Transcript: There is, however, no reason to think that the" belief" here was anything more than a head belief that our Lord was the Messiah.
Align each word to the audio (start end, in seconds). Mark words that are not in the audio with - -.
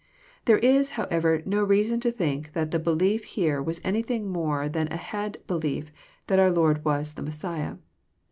There 0.45 0.57
is, 0.57 0.89
however, 0.97 1.43
no 1.45 1.63
reason 1.63 1.99
to 1.99 2.11
think 2.11 2.53
that 2.53 2.71
the" 2.71 2.79
belief" 2.89 3.23
here 3.23 3.61
was 3.61 3.79
anything 3.83 4.27
more 4.31 4.67
than 4.67 4.91
a 4.91 4.97
head 4.97 5.37
belief 5.45 5.91
that 6.25 6.39
our 6.39 6.49
Lord 6.49 6.83
was 6.83 7.13
the 7.13 7.21
Messiah. 7.21 7.75